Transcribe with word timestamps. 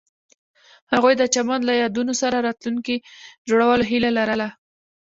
هغوی 0.93 1.13
د 1.17 1.23
چمن 1.33 1.59
له 1.69 1.73
یادونو 1.81 2.13
سره 2.21 2.37
راتلونکی 2.47 2.95
جوړولو 3.47 3.83
هیله 3.91 4.09
لرله. 4.17 4.47